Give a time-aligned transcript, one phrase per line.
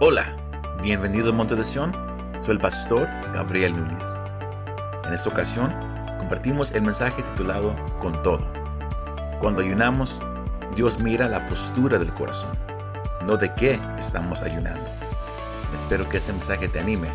[0.00, 0.36] Hola,
[0.80, 1.92] bienvenido a Monte de Sion.
[2.40, 4.06] Soy el pastor Gabriel Núñez.
[5.04, 5.74] En esta ocasión
[6.20, 8.46] compartimos el mensaje titulado Con todo.
[9.40, 10.20] Cuando ayunamos,
[10.76, 12.56] Dios mira la postura del corazón,
[13.24, 14.88] no de qué estamos ayunando.
[15.74, 17.08] Espero que este mensaje te anime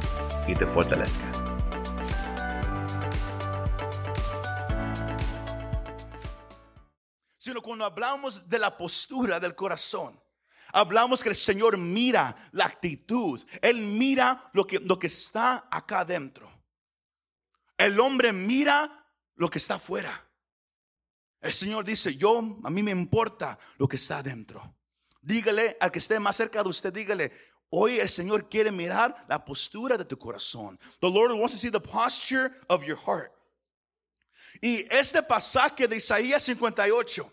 [0.46, 1.24] y te fortalezca.
[7.38, 10.23] sino cuando hablamos de la postura del corazón.
[10.76, 16.00] Hablamos que el Señor mira la actitud, Él mira lo que, lo que está acá
[16.00, 16.52] adentro.
[17.78, 20.28] El hombre mira lo que está afuera.
[21.40, 24.76] El Señor dice, yo, a mí me importa lo que está adentro.
[25.22, 27.32] Dígale al que esté más cerca de usted, dígale,
[27.70, 30.80] hoy el Señor quiere mirar la postura de tu corazón.
[31.00, 33.32] The Lord wants to see the posture of your heart.
[34.60, 37.32] Y este pasaje de Isaías 58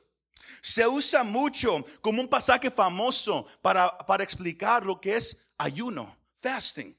[0.60, 6.96] se usa mucho como un pasaje famoso para, para explicar lo que es ayuno, fasting.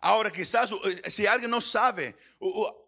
[0.00, 2.16] Ahora quizás eh, si alguien no sabe,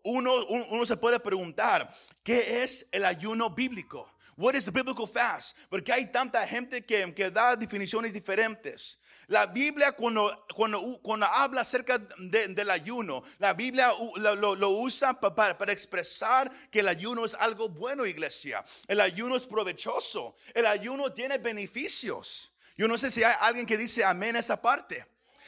[0.03, 1.89] uno, uno se puede preguntar,
[2.25, 4.11] ¿qué es el ayuno bíblico?
[4.37, 5.57] What is the biblical fast?
[5.71, 8.99] Porque hay tanta gente que, que da definiciones diferentes.
[9.29, 16.51] La Biblia cuando, cuando, cuando habla acerca del ayuno, la Biblia lo, usa para, expresar
[16.71, 18.65] que el ayuno es algo bueno, iglesia.
[18.87, 20.37] El ayuno es provechoso.
[20.53, 22.53] El ayuno tiene beneficios.
[22.77, 25.07] Yo no sé si hay alguien que dice amén a esa parte.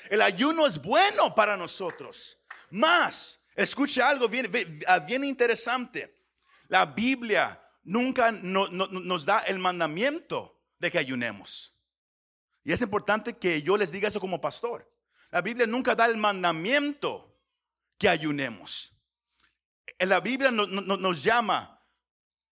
[0.08, 2.38] El ayuno es bueno para nosotros.
[2.70, 6.16] Más, escuche algo bien interesante.
[6.68, 11.75] La Biblia nunca nos da el mandamiento de que ayunemos.
[12.66, 14.92] Y es importante que yo les diga eso como pastor.
[15.30, 17.40] La Biblia nunca da el mandamiento
[17.96, 18.92] que ayunemos.
[20.00, 21.80] La Biblia nos llama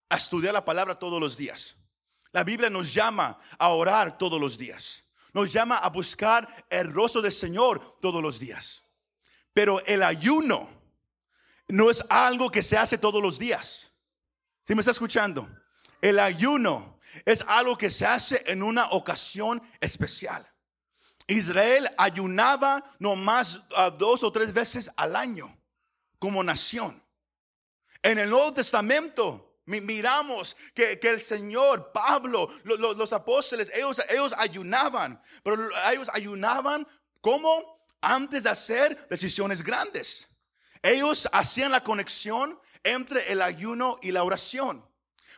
[0.07, 1.75] a estudiar la palabra todos los días.
[2.31, 5.03] La Biblia nos llama a orar todos los días.
[5.33, 8.93] Nos llama a buscar el rostro del Señor todos los días.
[9.53, 10.69] Pero el ayuno
[11.67, 13.91] no es algo que se hace todos los días.
[14.63, 15.49] ¿Sí me está escuchando?
[15.99, 16.94] El ayuno
[17.25, 20.47] es algo que se hace en una ocasión especial.
[21.27, 25.55] Israel ayunaba nomás uh, dos o tres veces al año
[26.19, 27.01] como nación.
[28.03, 35.67] En el Nuevo Testamento miramos que, el Señor, Pablo, los apóstoles, ellos, ellos ayunaban, pero
[35.91, 36.87] ellos ayunaban
[37.19, 40.29] como antes de hacer decisiones grandes.
[40.83, 44.87] Ellos hacían la conexión entre el ayuno y la oración.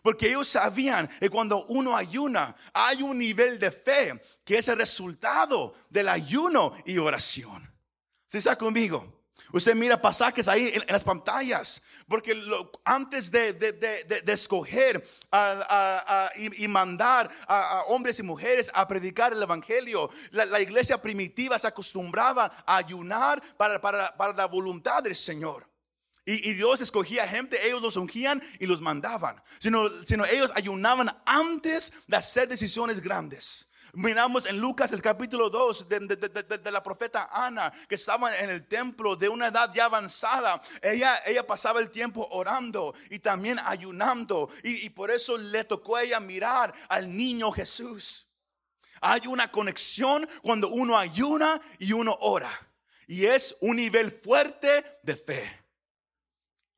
[0.07, 4.77] Porque ellos sabían que cuando uno ayuna, hay un nivel de fe que es el
[4.77, 7.69] resultado del ayuno y oración.
[8.25, 9.25] ¿Sí está conmigo?
[9.51, 12.41] Usted mira pasajes ahí en, las pantallas, porque
[12.85, 15.05] antes de, escoger
[16.37, 22.45] y, mandar a, hombres y mujeres a predicar el Evangelio, la, iglesia primitiva se acostumbraba
[22.65, 25.67] a ayunar para, para la voluntad del Señor.
[26.29, 29.41] Y, Dios escogía gente, ellos los ungían y los mandaban.
[29.59, 33.69] Sino, sino ellos ayunaban antes de hacer decisiones grandes.
[33.93, 39.15] Miramos en Lucas el capítulo 2 de, la profeta Ana, que estaba en el templo
[39.15, 40.61] de una edad ya avanzada.
[40.81, 44.49] Ella, ella pasaba el tiempo orando y también ayunando.
[44.63, 48.27] Y, y por eso le tocó a ella mirar al niño Jesús.
[48.99, 52.51] Hay una conexión cuando uno ayuna y uno ora.
[53.07, 55.66] Y es un nivel fuerte de fe.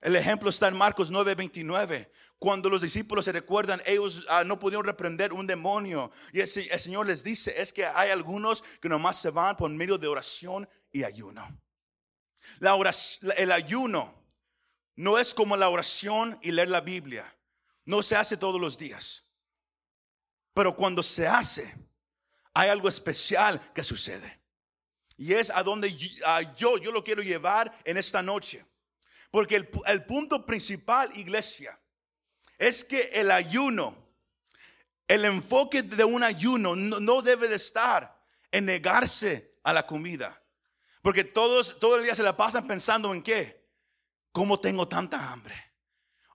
[0.01, 2.09] El ejemplo está en Marcos 9:29.
[2.37, 6.09] Cuando los discípulos se recuerdan, ellos ah, no pudieron reprender un demonio.
[6.31, 9.97] Y el, Señor les dice, es que hay algunos que nomás se van por medio
[9.97, 11.45] de oración y ayuno.
[12.59, 12.79] La
[13.35, 14.13] el ayuno
[14.95, 17.35] no es como la oración y leer la Biblia.
[17.83, 19.25] No se hace todos los días.
[20.53, 21.75] Pero cuando se hace,
[22.53, 24.39] hay algo especial que sucede.
[25.17, 25.93] Y es a donde
[26.55, 28.65] yo, yo lo quiero llevar en esta noche.
[29.31, 31.79] Porque el, punto principal, iglesia,
[32.57, 33.95] es que el ayuno,
[35.07, 38.17] el enfoque de un ayuno no, debe de estar
[38.51, 40.41] en negarse a la comida.
[41.03, 43.69] Porque todos todo el día se la pasan pensando en qué?
[44.31, 45.55] ¿Cómo tengo tanta hambre?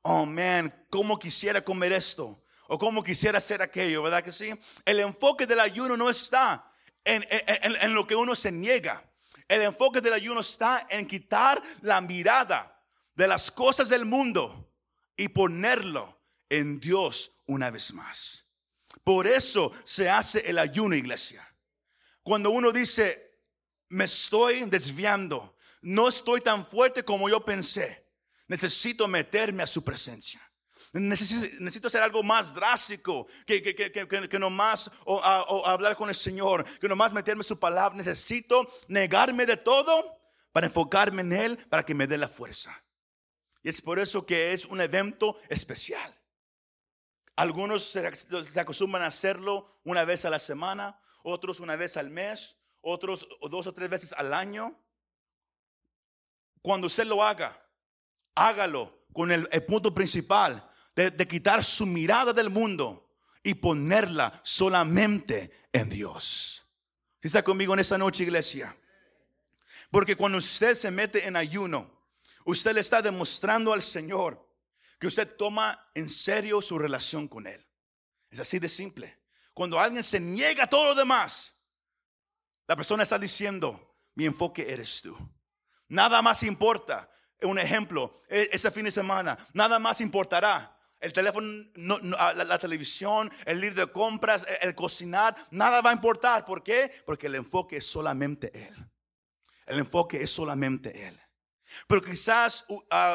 [0.03, 2.45] Oh, man, ¿cómo quisiera comer esto?
[2.69, 4.53] O cómo quisiera hacer aquello, ¿verdad que sí?
[4.85, 6.73] El enfoque del ayuno no está
[7.05, 9.05] en, en lo que uno se niega.
[9.49, 12.74] El enfoque del ayuno está en quitar la mirada
[13.15, 14.73] de las cosas del mundo
[15.17, 18.47] y ponerlo en Dios una vez más.
[19.03, 21.47] Por eso se hace el ayuno, iglesia.
[22.23, 23.41] Cuando uno dice,
[23.91, 28.09] me estoy desviando, no estoy tan fuerte como yo pensé,
[28.49, 30.41] necesito meterme a su presencia.
[30.93, 36.65] Necesito, hacer algo más drástico que, que, que, que, nomás o hablar con el Señor,
[36.79, 37.97] que nomás meterme su palabra.
[37.97, 40.17] Necesito negarme de todo
[40.53, 42.84] para enfocarme en Él, para que me dé la fuerza.
[43.65, 46.15] Y es por eso que es un evento especial.
[47.35, 48.07] Algunos se,
[48.61, 53.67] acostumbran a hacerlo una vez a la semana, otros una vez al mes, otros dos
[53.67, 54.79] o tres veces al año.
[56.61, 57.59] Cuando usted lo haga,
[58.35, 65.69] hágalo con el, punto principal de, de, quitar su mirada del mundo y ponerla solamente
[65.73, 66.67] en Dios.
[67.19, 68.77] Si está conmigo en esta noche, iglesia?
[69.91, 71.94] Porque cuando usted se mete en ayuno,
[72.45, 74.45] usted le está demostrando al Señor
[74.99, 77.67] que usted toma en serio su relación con Él.
[78.31, 79.21] Es así de simple.
[79.53, 81.61] Cuando alguien se niega a todo lo demás,
[82.67, 85.17] la persona está diciendo, mi enfoque eres tú.
[85.89, 87.11] Nada más importa.
[87.43, 90.71] Un ejemplo, e, este fin de semana, nada más importará.
[90.99, 96.47] El teléfono, la, televisión, el ir de compras, el, el cocinar, nada va a importar.
[96.47, 96.91] ¿Por qué?
[97.05, 98.75] Porque el enfoque es solamente Él.
[99.67, 101.21] El enfoque es solamente Él.
[101.87, 102.65] Pero quizás,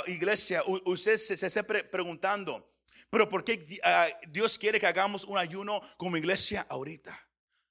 [0.07, 2.73] iglesia, usted se, esté preguntando,
[3.09, 3.57] pero ¿por qué
[4.27, 7.17] Dios quiere que hagamos un ayuno como iglesia ahorita?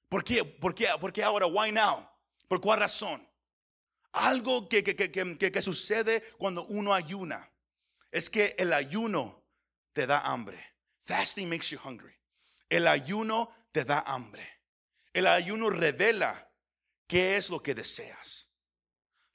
[0.09, 0.43] ¿Por qué?
[0.43, 1.45] ¿Por qué, ¿Por qué ahora?
[1.45, 2.09] Why now?
[2.47, 3.25] ¿Por cuál razón?
[4.11, 7.47] Algo que, que, que, que, sucede cuando uno ayuna
[8.11, 9.45] es que el ayuno
[9.93, 10.59] te da hambre.
[11.03, 12.15] Fasting makes you hungry.
[12.69, 14.47] El ayuno te da hambre.
[15.13, 16.51] El ayuno revela
[17.07, 18.48] qué es lo que deseas.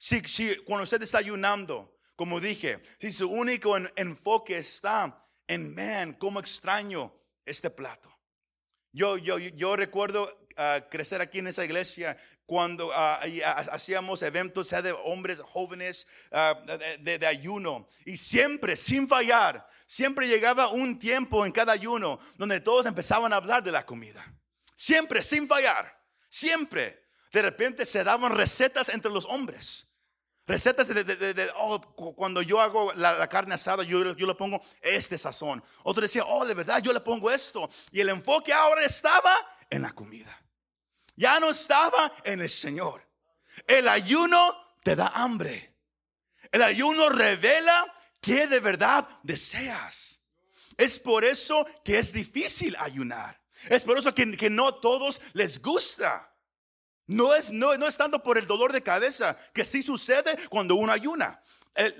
[0.05, 6.39] Si, cuando usted está ayunando, como dije, si su único enfoque está en, man, cómo
[6.39, 7.11] extraño
[7.43, 8.15] este plato.
[8.91, 12.15] Yo, yo, yo recuerdo ah, crecer aquí en esa iglesia
[12.45, 13.19] cuando ah,
[13.71, 16.05] hacíamos eventos de hombres jóvenes
[16.99, 22.59] de, de, ayuno y siempre, sin fallar, siempre llegaba un tiempo en cada ayuno donde
[22.59, 24.23] todos empezaban a hablar de la comida.
[24.75, 25.99] Siempre, sin fallar,
[26.29, 27.03] siempre.
[27.31, 29.94] De repente se daban recetas entre los hombres.
[30.47, 31.81] Recetas de, oh,
[32.15, 35.63] cuando yo hago la, carne asada, yo, yo, le pongo este sazón.
[35.83, 37.67] Otro decía, oh, de verdad, yo le pongo esto.
[37.91, 39.35] Y el enfoque ahora estaba
[39.69, 40.39] en la comida.
[41.15, 43.07] Ya no estaba en el Señor.
[43.65, 45.73] El ayuno te da hambre.
[46.51, 47.91] El ayuno revela
[48.21, 50.27] que de verdad deseas.
[50.77, 53.41] Es por eso que es difícil ayunar.
[53.67, 56.34] Es por eso que, que no todos les gusta.
[57.07, 60.75] No es, no, no es tanto por el dolor de cabeza, que sí sucede cuando
[60.75, 61.41] uno ayuna.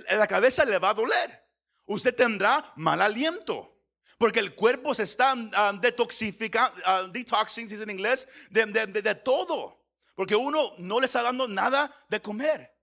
[0.09, 1.45] la cabeza le va a doler.
[1.85, 3.75] Usted tendrá mal aliento.
[4.17, 9.85] Porque el cuerpo se está uh, detoxificando, uh, detoxing, si en inglés, de, de, todo.
[10.15, 12.73] Porque uno no le está dando nada de comer.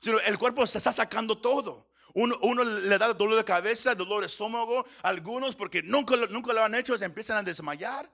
[0.00, 1.92] Sino el cuerpo se está sacando todo.
[2.14, 4.84] Uno, uno, le da dolor de cabeza, dolor de estómago.
[5.02, 8.10] Algunos, porque nunca, nunca lo han hecho, se empiezan a desmayar.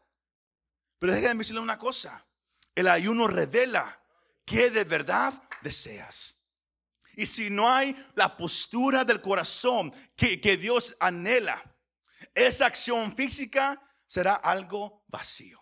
[0.99, 2.23] Pero déjenme decirle una cosa.
[2.75, 4.01] El ayuno revela
[4.45, 6.47] que de verdad deseas.
[7.15, 11.61] Y si no hay la postura del corazón que, que Dios anhela,
[12.35, 15.61] esa acción física será algo vacío.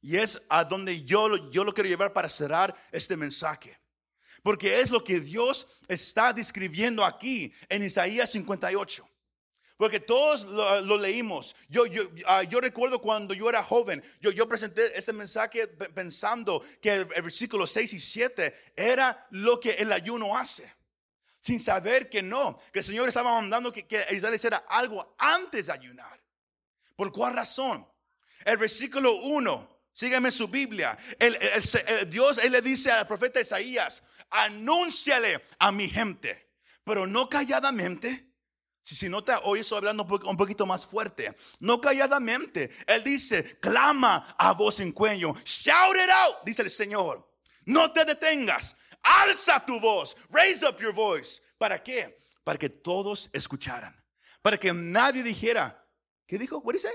[0.00, 3.78] Y es a donde yo, yo lo quiero llevar para cerrar este mensaje.
[4.42, 9.08] Porque es lo que Dios está describiendo aquí en Isaías 58.
[9.76, 11.54] Porque todos lo, leímos.
[11.68, 16.64] Yo, yo, ah, yo, recuerdo cuando yo era joven, yo, yo presenté este mensaje pensando
[16.80, 20.72] que el, versículo 6 y 7 era lo que el ayuno hace.
[21.38, 25.66] Sin saber que no, que el Señor estaba mandando que, que Israel hiciera algo antes
[25.66, 26.18] de ayunar.
[26.96, 27.86] ¿Por cuál razón?
[28.44, 30.96] El versículo 1, sígueme su Biblia.
[31.18, 31.38] El,
[32.08, 36.48] Dios, Él le dice al profeta Isaías, anúnciale a mi gente,
[36.82, 38.25] pero no calladamente
[38.94, 41.34] si, nota, hoy estoy hablando un poquito más fuerte.
[41.58, 42.70] No calladamente.
[42.86, 45.34] Él dice, clama a voz en cuello.
[45.44, 47.28] Shout it out, dice el Señor.
[47.64, 48.76] No te detengas.
[49.02, 50.16] Alza tu voz.
[50.30, 51.42] Raise up your voice.
[51.58, 52.16] ¿Para qué?
[52.44, 53.92] Para que todos escucharan.
[54.40, 55.84] Para que nadie dijera,
[56.24, 56.58] ¿qué dijo?
[56.58, 56.90] What dice?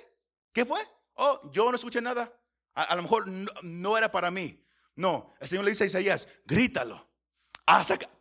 [0.54, 0.80] ¿Qué fue?
[1.16, 2.32] Oh, yo no escuché nada.
[2.74, 3.28] A, lo mejor
[3.64, 4.66] no, era para mí.
[4.96, 7.06] No, el Señor le dice a Isaías, grítalo.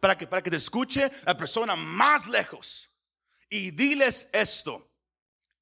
[0.01, 2.90] para, que, para que te escuche la persona más lejos
[3.51, 4.89] y diles esto.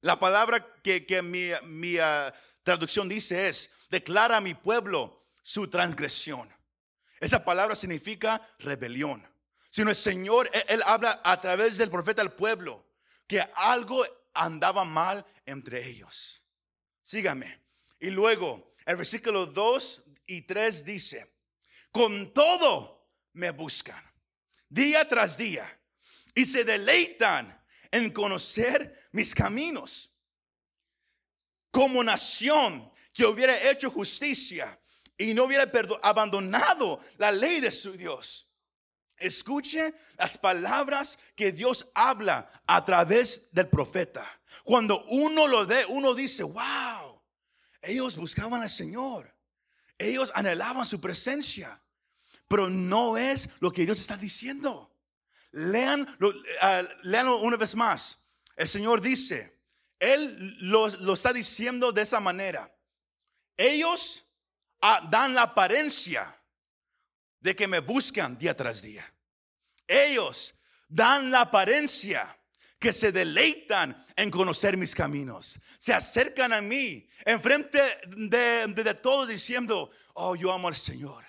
[0.01, 6.49] La palabra que, mi, ah, traducción dice es, declara a mi pueblo su transgresión.
[7.19, 9.27] Esa palabra significa rebelión.
[9.71, 12.85] Sino el Señor, él, habla a través del profeta al pueblo
[13.27, 14.03] que algo
[14.33, 16.43] andaba mal entre ellos.
[17.03, 17.61] Sígame.
[17.99, 21.35] Y luego, el versículo 2 y 3 dice,
[21.91, 24.03] con todo me buscan,
[24.69, 25.79] día tras día,
[26.33, 27.58] y se deleitan
[27.91, 30.15] en conocer mis caminos.
[31.71, 34.79] Como nación que hubiera hecho justicia
[35.17, 35.69] y no hubiera
[36.01, 38.49] abandonado la ley de su Dios.
[39.17, 44.25] Escuche las palabras que Dios habla a través del profeta.
[44.63, 47.21] Cuando uno lo ve, uno dice, wow,
[47.81, 49.35] ellos buscaban al Señor.
[49.97, 51.81] Ellos anhelaban su presencia.
[52.47, 54.88] Pero no es lo que Dios está diciendo.
[55.51, 58.17] Lean, uh, una vez más.
[58.55, 59.59] El Señor dice,
[59.99, 62.73] Él lo, está diciendo de esa manera.
[63.57, 64.25] Ellos
[64.81, 66.35] ah, dan la apariencia
[67.39, 69.11] de que me buscan día tras día.
[69.87, 70.55] Ellos
[70.87, 72.35] dan la apariencia
[72.77, 75.59] que se deleitan en conocer mis caminos.
[75.77, 81.25] Se acercan a mí enfrente de, de, todos diciendo, oh, yo amo al Señor.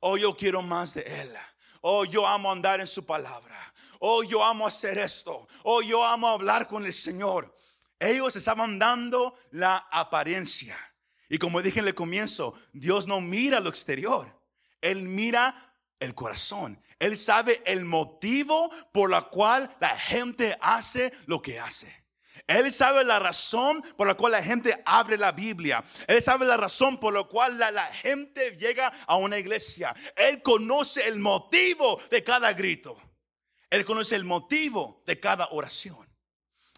[0.00, 1.36] Oh, yo quiero más de Él.
[1.88, 3.72] Oh, yo amo andar en su palabra.
[4.00, 5.46] Oh, yo amo hacer esto.
[5.62, 7.56] Oh, yo amo hablar con el Señor.
[8.00, 10.76] Ellos estaban dando la apariencia.
[11.28, 14.36] Y como dije en el comienzo, Dios no mira lo exterior.
[14.80, 16.82] Él mira el corazón.
[16.98, 22.05] Él sabe el motivo por la cual la gente hace lo que hace.
[22.46, 25.82] Él sabe la razón por la cual la gente abre la Biblia.
[26.06, 29.94] Él sabe la razón por la cual la, gente llega a una iglesia.
[30.14, 32.96] Él conoce el motivo de cada grito.
[33.68, 36.06] Él conoce el motivo de cada oración.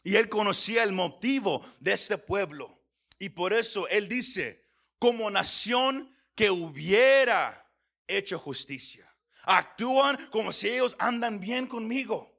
[0.02, 2.80] Y él conocía el motivo de este pueblo.
[3.18, 4.64] Y por eso él dice,
[4.98, 7.70] como nación que hubiera
[8.06, 9.04] hecho justicia.
[9.42, 12.38] Actúan como si ellos andan bien conmigo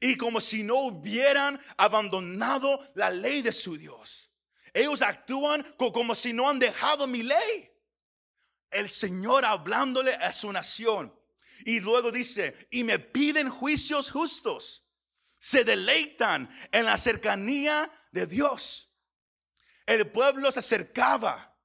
[0.00, 4.30] y como si no hubieran abandonado la ley de su Dios.
[4.72, 7.70] Ellos actúan como si no han dejado mi ley.
[8.70, 11.14] El Señor hablándole a su nación.
[11.64, 14.84] Y luego dice, y me piden juicios justos.
[15.38, 18.92] Se deleitan en la cercanía de Dios.
[19.86, 21.56] El pueblo se acercaba.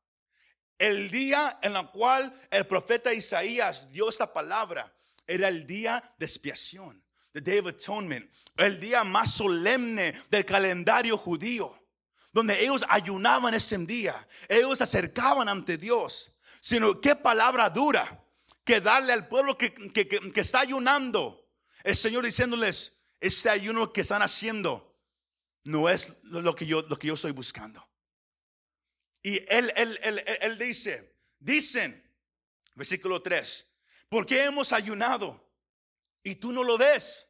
[0.79, 4.91] El día en el cual el profeta Isaías dio esta palabra
[5.27, 7.02] era el día de expiación
[7.33, 11.77] the Day of Atonement, el día más solemne del calendario judío,
[12.31, 18.23] donde ellos ayunaban ese día, ellos se acercaban ante Dios, sino qué palabra dura
[18.63, 21.49] que darle al pueblo que, que, está ayunando,
[21.83, 24.95] el Señor diciéndoles, este ayuno que están haciendo
[25.63, 27.85] no es lo que yo, lo que yo estoy buscando.
[29.21, 32.03] Y él, él, él, él dice, dicen,
[32.75, 33.65] versículo 3,
[34.09, 35.42] ¿por qué hemos ayunado?
[36.23, 37.29] Y tú no lo ves?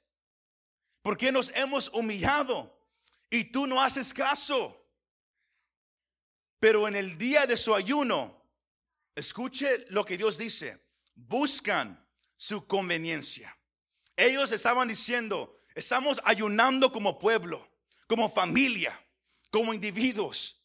[1.01, 2.79] ¿Por qué nos hemos humillado
[3.29, 4.88] y tú no haces caso?
[6.59, 8.41] Pero en el día de su ayuno,
[9.15, 10.81] escuche lo que Dios dice,
[11.13, 12.07] buscan
[12.38, 13.57] su conveniencia.
[14.15, 17.67] Ellos estaban diciendo, estamos ayunando como pueblo,
[18.07, 18.97] como familia,
[19.50, 20.62] como individuos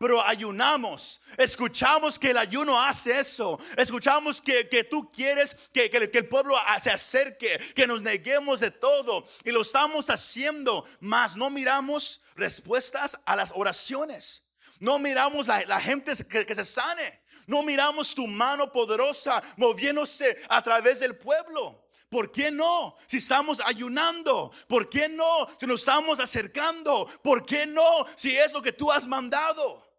[0.00, 1.20] pero ayunamos.
[1.36, 3.60] Escuchamos que el ayuno hace eso.
[3.76, 9.26] Escuchamos que, tú quieres que, que, el pueblo se acerque, que nos neguemos de todo.
[9.44, 14.48] Y lo estamos haciendo, mas no miramos respuestas a las oraciones.
[14.78, 17.20] No miramos la, la gente que, que se sane.
[17.46, 21.84] No miramos tu mano poderosa moviéndose a través del pueblo.
[22.08, 22.96] ¿Por qué no?
[23.06, 25.46] Si estamos ayunando, ¿por qué no?
[25.60, 28.06] Si nos estamos acercando, ¿por qué no?
[28.16, 29.89] Si es lo que tú has mandado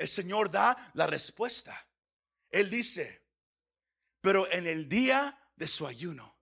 [0.00, 1.86] el Señor da la respuesta.
[2.48, 3.28] Él dice,
[4.22, 6.38] pero en el día de su ayuno,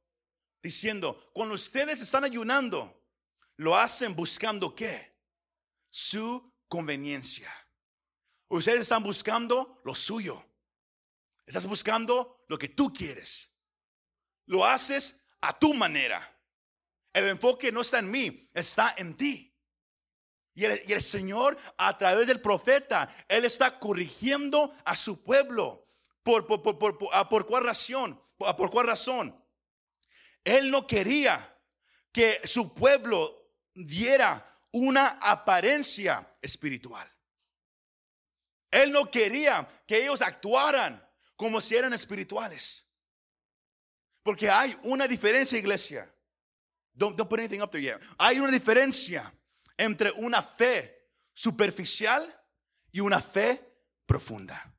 [0.63, 3.05] diciendo, cuando ustedes están ayunando,
[3.57, 5.19] lo hacen buscando qué?
[5.91, 7.53] Su conveniencia.
[8.47, 10.41] Ustedes están buscando lo suyo.
[11.45, 13.53] Estás buscando lo que tú quieres.
[14.47, 16.41] Lo haces a tu manera.
[17.13, 19.48] El enfoque no está en mí, está en ti.
[20.59, 25.87] Y el, Señor, a través del profeta, Él está corrigiendo a su pueblo.
[26.25, 28.21] ¿Por, por, por cuál razón?
[28.37, 29.41] ¿Por cuál razón?
[30.43, 31.39] Él no quería
[32.11, 37.09] que su pueblo diera una apariencia espiritual.
[38.73, 41.01] Él no quería que ellos actuaran
[41.37, 42.85] como si eran espirituales.
[44.25, 46.13] Porque hay una diferencia, iglesia.
[46.95, 48.01] Don't, don't put anything up there yet.
[48.19, 49.33] Hay una diferencia
[49.79, 52.23] entre una fe superficial
[52.93, 53.59] y una fe
[54.05, 54.75] profunda.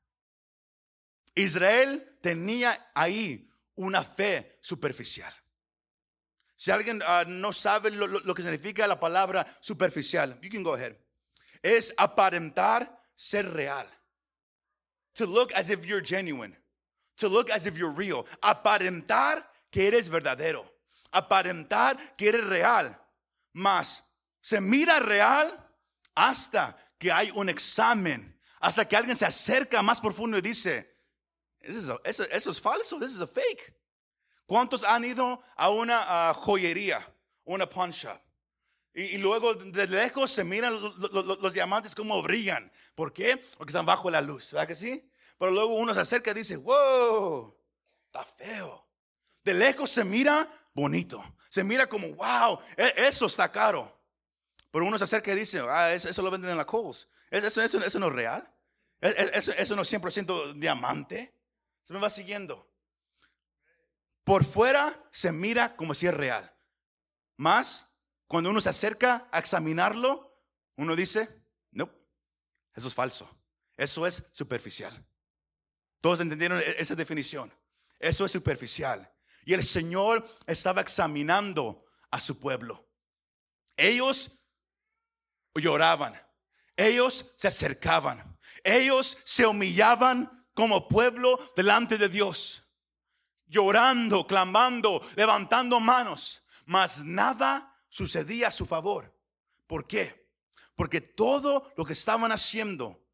[1.34, 5.34] Israel tenía ahí una fe superficial.
[6.56, 10.94] Si alguien ah, no sabe lo, que significa la palabra superficial, you can go ahead.
[11.64, 13.88] Es aparentar ser real.
[15.14, 16.54] To look as if you're genuine.
[17.18, 18.26] To look as if you're real.
[18.42, 20.66] Aparentar que eres verdadero.
[21.14, 22.94] Aparentar que eres real.
[24.42, 25.68] Se mira real
[26.16, 30.96] hasta que hay un examen, hasta que alguien se acerca más profundo y dice,
[31.60, 33.74] eso es, eso, es falso, this is fake.
[34.46, 37.06] ¿Cuántos han ido a una joyería,
[37.44, 38.20] una pawn shop?
[38.94, 42.72] Y, luego de lejos se miran los, diamantes como brillan.
[42.96, 43.38] ¿Por qué?
[43.58, 45.10] Porque están bajo la luz, ¿verdad que sí?
[45.38, 47.56] Pero luego uno se acerca y dice, wow,
[48.08, 48.88] está feo.
[49.44, 51.24] De lejos se mira bonito.
[51.50, 53.99] Se mira como, wow, e, eso está caro.
[54.72, 57.08] Pero uno se acerca y dice, ah, eso, lo venden en la Coles.
[57.32, 58.54] Eso, eso, eso no es real.
[59.02, 61.34] E, e, eso, eso no es 100% diamante.
[61.84, 62.70] Se me va siguiendo.
[64.24, 66.54] Por fuera se mira como si es real.
[67.38, 67.90] Más
[68.28, 70.40] cuando uno se acerca a examinarlo,
[70.76, 71.28] uno dice,
[71.72, 71.90] no,
[72.76, 73.28] eso es falso.
[73.76, 75.06] Eso es superficial.
[76.00, 77.52] Todos entendieron esa definición.
[77.98, 79.12] Eso es superficial.
[79.46, 82.88] Y el Señor estaba examinando a su pueblo.
[83.76, 84.39] Ellos
[85.60, 86.20] lloraban.
[86.76, 88.38] Ellos se acercaban.
[88.64, 92.64] Ellos se humillaban como pueblo delante de Dios.
[93.48, 96.44] Llorando, clamando, levantando manos.
[96.66, 99.14] Mas nada sucedía a su favor.
[99.68, 100.30] ¿Por qué?
[100.76, 103.06] Porque todo lo que estaban haciendo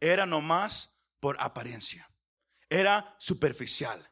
[0.00, 2.10] era nomás por apariencia.
[2.68, 4.10] Era superficial.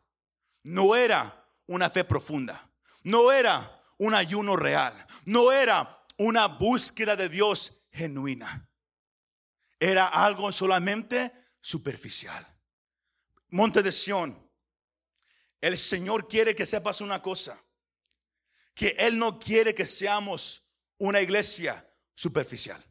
[0.62, 2.70] No era una fe profunda.
[3.02, 5.06] No era un ayuno real.
[5.26, 8.68] No era una búsqueda de Dios genuina.
[9.78, 12.46] Era algo solamente superficial.
[13.48, 14.50] Monte de Sión,
[15.60, 17.62] el Señor quiere que sepas una cosa,
[18.74, 22.82] que Él no quiere que seamos una iglesia superficial,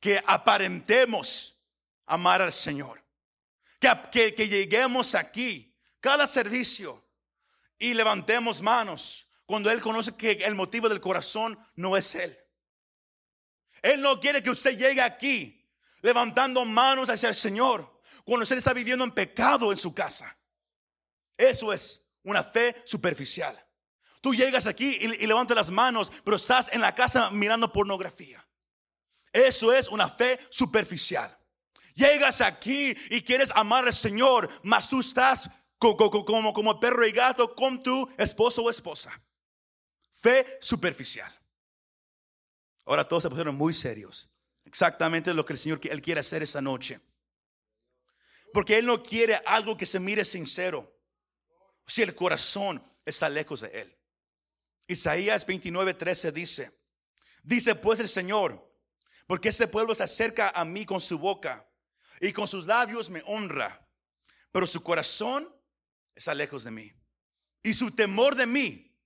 [0.00, 1.62] que aparentemos
[2.06, 3.02] amar al Señor,
[3.78, 7.04] que, que lleguemos aquí, cada servicio,
[7.78, 12.38] y levantemos manos cuando Él conoce que el motivo del corazón no es Él.
[13.84, 15.62] Él no quiere que usted llegue aquí
[16.00, 20.34] levantando manos hacia el Señor cuando usted está viviendo en pecado en su casa.
[21.36, 23.62] Eso es una fe superficial.
[24.22, 28.42] Tú llegas aquí y, levantas las manos, pero estás en la casa mirando pornografía.
[29.30, 31.38] Eso es una fe superficial.
[31.94, 37.54] Llegas aquí y quieres amar al Señor, mas tú estás como, como, perro y gato
[37.54, 39.12] con tu esposo o esposa.
[40.10, 41.30] Fe superficial.
[42.84, 44.32] Ahora todos se pusieron muy serios.
[44.64, 47.00] Exactamente lo que el Señor él quiere hacer esa noche.
[48.54, 50.96] Porque Él no quiere algo que se mire sincero.
[51.88, 53.98] Si el corazón está lejos de Él.
[54.86, 56.78] Isaías 29, 13 dice,
[57.42, 58.72] dice pues el Señor,
[59.26, 61.68] porque este pueblo se acerca a mí con su boca
[62.20, 63.88] y con sus labios me honra,
[64.52, 65.52] pero su corazón
[66.14, 66.92] está lejos de mí.
[67.62, 68.96] Y su temor de mí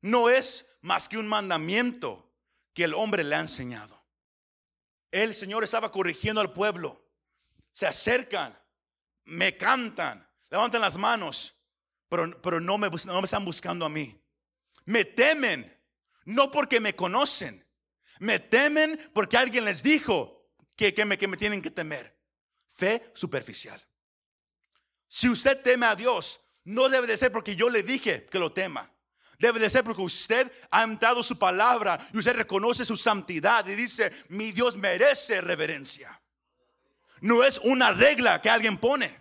[0.00, 2.27] no es más que un mandamiento
[2.78, 4.00] que el hombre le ha enseñado.
[5.10, 7.04] El Señor estaba corrigiendo al pueblo.
[7.72, 8.56] Se acercan,
[9.24, 11.56] me cantan, levantan las manos,
[12.08, 14.16] pero, pero no, me, no me están buscando a mí.
[14.84, 15.76] Me temen,
[16.24, 17.66] no porque me conocen.
[18.20, 22.16] Me temen porque alguien les dijo que, que, me, que me tienen que temer.
[22.68, 23.84] Fe superficial.
[25.08, 28.52] Si usted teme a Dios, no debe de ser porque yo le dije que lo
[28.52, 28.88] tema.
[29.38, 33.76] Debe de ser porque usted ha entrado su palabra y usted reconoce su santidad y
[33.76, 36.20] dice, mi Dios merece reverencia.
[37.20, 39.16] No es una regla que alguien pone.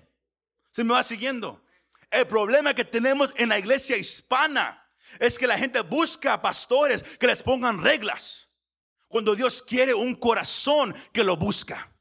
[0.71, 1.63] Se me va siguiendo.
[2.09, 4.83] El problema que tenemos en la iglesia hispana
[5.19, 8.49] es que la gente busca pastores que les pongan reglas.
[9.07, 11.91] Cuando Dios quiere un corazón que lo busca.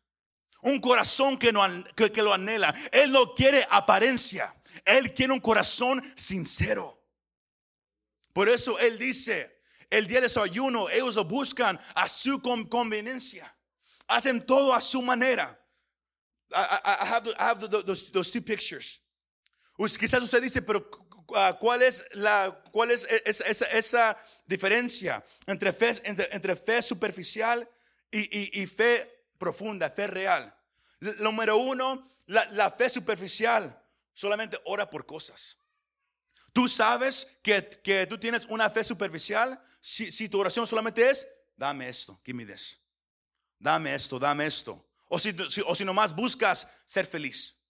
[0.63, 1.63] Un corazón que, no,
[1.95, 2.75] que, lo anhela.
[2.91, 4.55] Él no quiere apariencia.
[4.85, 6.96] Él quiere un corazón sincero.
[8.37, 13.51] Por eso Él dice, el día de su ayuno, ellos lo buscan a su conveniencia.
[14.07, 15.59] Hacen todo a su manera.
[16.53, 19.01] I, have, those, two pictures.
[19.79, 20.87] Quizás usted dice, pero
[21.35, 27.67] ah, ¿cuál es, la, cuál es esa, diferencia entre fe, entre, fe superficial
[28.11, 30.55] y, y fe profunda, fe real.
[31.21, 35.59] Número uno, la, fe superficial solamente ora por cosas.
[36.57, 41.29] Tú sabes que, que tú tienes una fe superficial si, si, tu oración solamente es,
[41.55, 42.83] dame esto, give me this.
[43.59, 44.89] Dame esto, dame esto.
[45.11, 47.61] O si, o si nomás buscas ser feliz.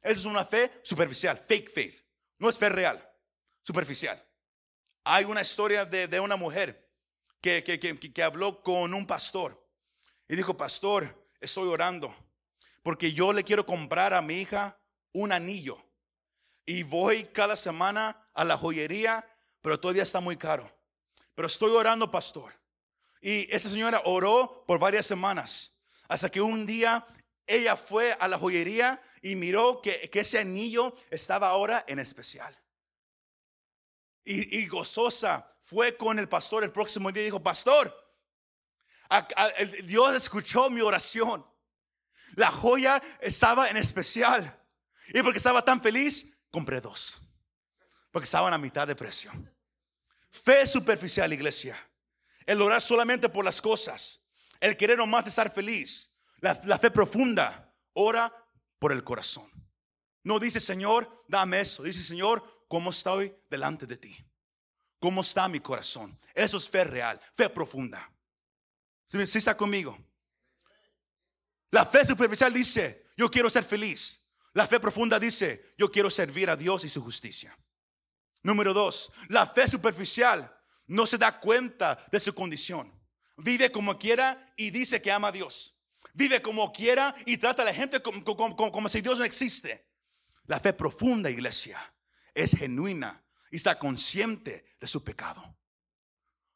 [0.00, 2.02] Esa es una fe superficial, fake faith.
[2.38, 3.06] No es fe real,
[3.60, 4.26] superficial.
[5.04, 6.90] Hay una historia de, de una mujer
[7.42, 9.62] que, que, que, que habló con un pastor
[10.26, 12.16] y dijo, pastor, estoy orando
[12.82, 14.80] porque yo le quiero comprar a mi hija
[15.12, 15.76] un anillo.
[16.64, 19.26] Y voy cada semana a la joyería,
[19.60, 20.70] pero todavía está muy caro.
[21.34, 22.52] pero estoy orando, pastor.
[23.20, 27.06] Y esa señora oró por varias semanas, hasta que un día
[27.46, 32.56] ella fue a la joyería y miró que, ese anillo estaba ahora en especial.
[34.24, 37.92] Y, gozosa fue con el pastor el próximo día y dijo, pastor,
[39.84, 41.44] Dios escuchó mi oración.
[42.34, 44.58] La joya estaba en especial.
[45.08, 47.20] Y porque estaba tan feliz, compré dos.
[48.12, 49.32] Porque estaban a mitad de precio.
[50.30, 51.76] Fe superficial, iglesia.
[52.46, 54.28] El orar solamente por las cosas.
[54.60, 56.14] El querer nomás estar feliz.
[56.40, 57.74] La, fe profunda.
[57.94, 58.32] Ora
[58.78, 59.50] por el corazón.
[60.22, 61.82] No dice, Señor, dame eso.
[61.82, 64.16] Dice, Señor, ¿cómo estoy delante de ti?
[65.00, 66.16] ¿Cómo está mi corazón?
[66.32, 68.08] Eso es fe real, fe profunda.
[69.06, 69.98] Si está conmigo?
[71.70, 74.26] La fe superficial dice, yo quiero ser feliz.
[74.54, 77.56] La fe profunda dice, yo quiero servir a Dios y su justicia.
[78.42, 80.50] Número dos, la fe superficial
[80.86, 82.92] no se da cuenta de su condición.
[83.36, 85.76] Vive como quiera y dice que ama a Dios.
[86.14, 89.88] Vive como quiera y trata a la gente como, si Dios no existe.
[90.46, 91.80] La fe profunda, iglesia,
[92.34, 95.56] es genuina y está consciente de su pecado.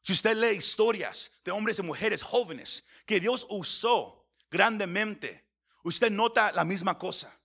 [0.01, 5.49] Si usted lee historias de hombres y mujeres jóvenes que Dios usó grandemente,
[5.83, 7.37] usted nota la misma cosa,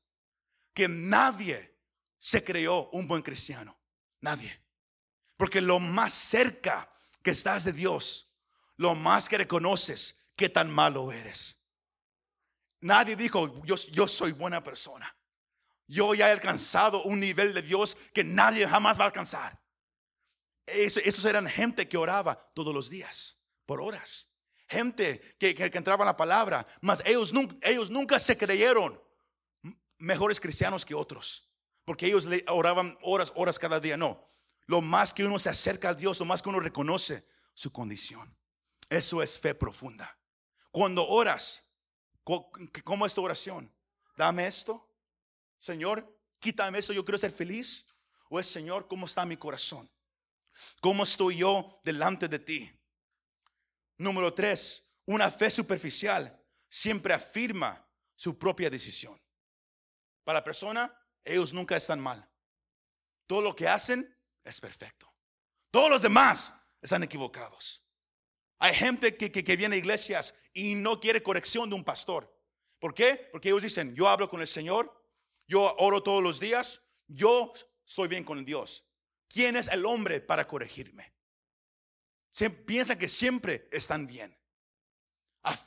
[0.75, 1.81] que nadie
[2.19, 3.82] se creó un buen cristiano,
[4.23, 4.59] nadie.
[5.37, 6.91] Porque lo más cerca
[7.23, 8.35] que estás de Dios,
[8.77, 11.61] lo más que reconoces qué tan malo eres.
[12.81, 15.15] Nadie dijo, yo, soy buena persona.
[15.87, 19.61] Yo ya he alcanzado un nivel de Dios que nadie jamás va a alcanzar.
[20.65, 24.33] esos eran gente que oraba todos los días, por horas
[24.73, 27.33] gente que, que, entraba en la palabra, mas ellos
[27.91, 28.99] nunca se creyeron
[29.99, 31.52] mejores cristianos que otros,
[31.85, 33.97] porque ellos le oraban horas, horas cada día.
[33.97, 34.25] No,
[34.67, 38.37] lo más que uno se acerca a Dios, lo más que uno reconoce su condición.
[38.89, 40.19] Eso es fe profunda.
[40.71, 41.75] Cuando oras,
[42.85, 43.73] ¿cómo es tu oración?
[44.17, 44.89] Dame esto,
[45.59, 47.87] Señor, quítame esto, yo quiero ser feliz.
[48.29, 49.91] O es Señor, ¿cómo está mi corazón?
[50.81, 52.71] ¿Cómo estoy yo delante de ti?
[53.99, 59.21] Número tres, una fe superficial siempre afirma su propia decisión.
[60.25, 60.93] Para la persona,
[61.25, 62.29] ellos nunca están mal.
[63.27, 65.13] Todo lo que hacen es perfecto.
[65.71, 67.89] Todos los demás están equivocados.
[68.59, 72.33] Hay gente que, que, viene a iglesias y no quiere corrección de un pastor.
[72.79, 73.29] ¿Por qué?
[73.33, 75.05] Porque ellos dicen, yo hablo con el Señor,
[75.47, 77.53] yo oro todos los días, yo
[77.87, 78.89] estoy bien con Dios.
[79.29, 81.13] ¿Quién es el hombre para corregirme?
[82.67, 84.37] piensan que siempre están bien.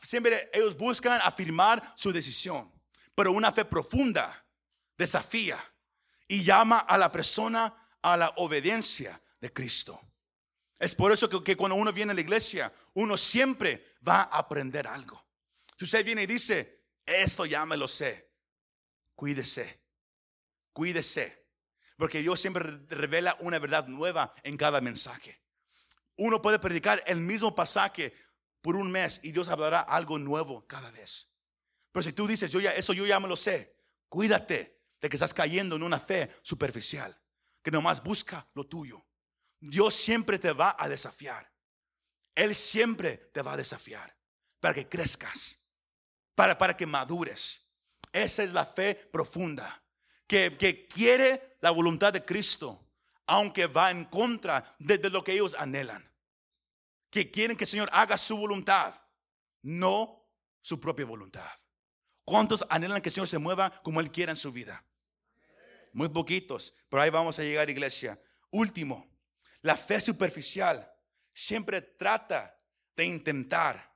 [0.03, 2.71] Siempre ellos buscan afirmar su decisión,
[3.13, 4.44] pero una fe profunda
[4.97, 5.59] desafía
[6.27, 9.99] y llama a la persona a la obediencia de Cristo.
[10.77, 14.87] Es por eso que, cuando uno viene a la iglesia, uno siempre va a aprender
[14.87, 15.23] algo.
[15.77, 18.31] Si usted viene y dice, esto ya me lo sé,
[19.15, 19.81] cuídese,
[20.73, 21.47] cuídese,
[21.97, 25.41] porque Dios siempre revela una verdad nueva en cada mensaje.
[26.17, 28.13] Uno puede predicar el mismo pasaje
[28.61, 31.33] por un mes y Dios hablará algo nuevo cada vez.
[31.91, 33.77] Pero si tú dices, yo ya, eso yo ya me lo sé,
[34.09, 37.19] cuídate de que estás cayendo en una fe superficial,
[37.61, 39.05] que nomás busca lo tuyo.
[39.59, 41.51] Dios siempre te va a desafiar.
[42.33, 44.15] Él siempre te va a desafiar
[44.59, 45.71] para que crezcas,
[46.35, 47.67] para, para que madures.
[48.11, 49.83] Esa es la fe profunda,
[50.27, 52.85] que, que quiere la voluntad de Cristo
[53.27, 56.11] aunque va en contra de, lo que ellos anhelan.
[57.09, 58.93] Que quieren que el Señor haga su voluntad,
[59.61, 60.29] no
[60.61, 61.49] su propia voluntad.
[62.25, 64.83] ¿Cuántos anhelan que el Señor se mueva como Él quiera en su vida?
[65.93, 68.19] Muy poquitos, pero ahí vamos a llegar, iglesia.
[68.49, 69.07] Último,
[69.61, 70.91] la fe superficial
[71.31, 72.59] siempre trata
[72.95, 73.93] de intentar,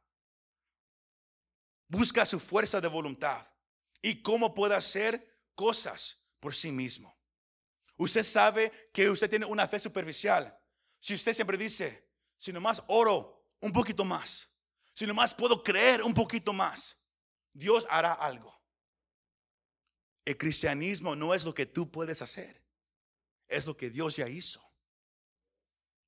[1.87, 3.45] busca su fuerza de voluntad
[4.01, 7.17] y cómo puede hacer cosas por sí mismo.
[7.97, 10.57] Usted sabe que usted tiene una fe superficial.
[10.99, 14.47] Si usted siempre dice, si nomás oro un poquito más,
[14.93, 16.98] si nomás puedo creer un poquito más,
[17.59, 18.57] Dios hará algo.
[20.25, 22.63] El cristianismo no es lo que tú puedes hacer,
[23.47, 24.63] es lo que Dios ya hizo.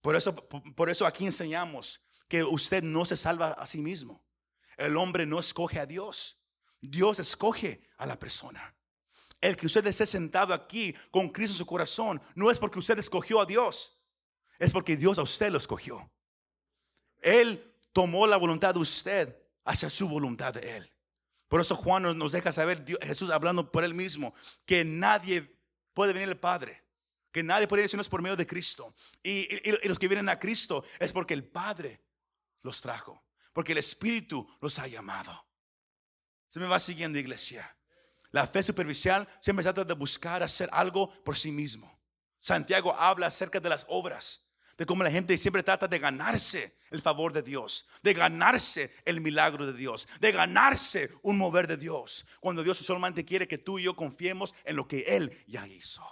[0.02, 4.26] Por eso, por eso aquí enseñamos que usted no se salva a sí mismo.
[4.78, 6.44] El hombre no escoge a Dios,
[6.80, 8.76] Dios escoge a la persona.
[9.42, 12.98] El que usted esté sentado aquí con Cristo en su corazón no es porque usted
[13.00, 14.00] escogió a Dios,
[14.58, 16.12] es porque Dios a usted lo escogió.
[17.20, 20.92] Él tomó la voluntad de usted hacia su voluntad de Él.
[21.52, 24.34] Por eso Juan nos deja saber, Jesús hablando por Él mismo,
[24.66, 25.54] que nadie
[25.94, 26.82] puede venir al Padre
[27.30, 28.96] Que nadie puede decirnos por medio de Cristo.
[29.22, 29.50] Y
[29.86, 32.06] los que vienen a Cristo es porque el Padre
[32.62, 33.26] los trajo.
[33.52, 35.46] Porque el Espíritu los ha llamado.
[36.48, 37.78] Se me va siguiendo, iglesia.
[38.32, 42.02] La fe superficial siempre trata de buscar hacer algo por sí mismo.
[42.40, 44.51] Santiago habla acerca de las obras,
[44.82, 49.22] de cómo la gente siempre trata de ganarse el favor de Dios, de ganarse el
[49.22, 53.78] milagro de Dios, de ganarse un mover de Dios, cuando Dios solamente quiere que tú
[53.78, 56.04] y yo confiemos en lo que Él ya hizo.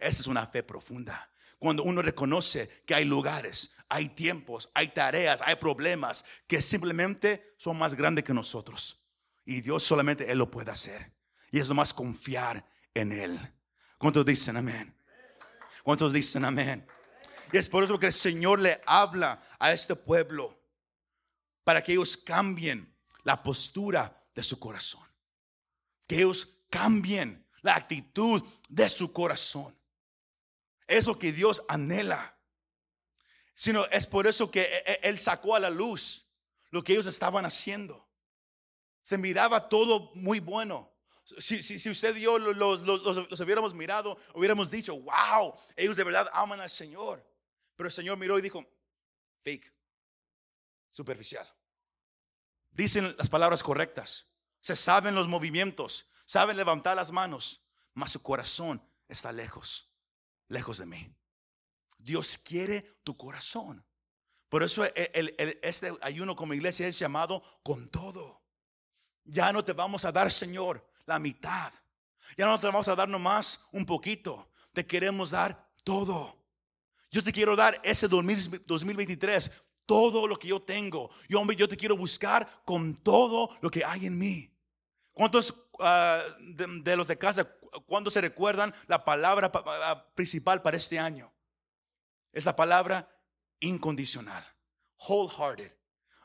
[0.00, 1.30] Esa es una fe profunda.
[1.60, 7.78] Cuando uno reconoce que hay lugares, hay tiempos, hay tareas, hay problemas que simplemente son
[7.78, 9.06] más grandes que nosotros.
[9.44, 11.12] Y Dios solamente Él lo puede hacer.
[11.52, 13.38] Y es lo más confiar en Él.
[13.96, 14.92] ¿Cuántos dicen amén?
[15.84, 16.84] ¿Cuántos dicen amén?
[17.52, 20.58] Y es por eso que el Señor le habla a este pueblo
[21.64, 22.92] para que ellos cambien
[23.24, 25.06] la postura de su corazón.
[26.06, 29.78] Que ellos cambien la actitud de su corazón.
[30.86, 32.36] Es lo que Dios anhela.
[33.54, 36.30] Sino es por eso que e, e, Él sacó a la luz
[36.70, 38.08] lo que ellos estaban haciendo.
[39.02, 40.90] Se miraba todo muy bueno.
[41.38, 46.28] Si, si, usted y yo los, los, hubiéramos mirado, hubiéramos dicho, wow, ellos de verdad
[46.32, 47.31] aman al Señor.
[47.76, 48.64] Pero el Señor miró y dijo,
[49.40, 49.72] fake,
[50.90, 51.48] superficial.
[52.70, 58.82] Dicen las palabras correctas, se saben los movimientos, saben levantar las manos, mas su corazón
[59.08, 59.92] está lejos,
[60.48, 61.14] lejos de mí.
[61.98, 63.86] Dios quiere tu corazón.
[64.48, 68.42] Por eso este ayuno como iglesia es llamado con todo.
[69.24, 71.72] Ya no te vamos a dar, Señor, la mitad.
[72.36, 74.50] Ya no te vamos a dar nomás un poquito.
[74.72, 76.41] Te queremos dar todo.
[77.12, 79.50] Yo te quiero dar ese 2023,
[79.84, 81.10] todo lo que yo tengo.
[81.28, 84.50] Yo, hombre, yo te quiero buscar con todo lo que hay en mí.
[85.12, 87.46] ¿Cuántos ah, de, los de casa,
[87.84, 89.52] cuando se recuerdan la palabra
[90.14, 91.30] principal para este año?
[92.32, 93.06] Es la palabra
[93.60, 94.46] incondicional,
[95.06, 95.70] wholehearted.